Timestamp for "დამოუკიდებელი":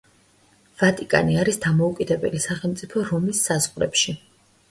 1.65-2.41